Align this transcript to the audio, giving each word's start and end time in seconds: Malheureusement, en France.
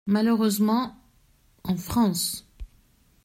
Malheureusement, 0.07 0.95
en 1.63 1.77
France. 1.77 2.47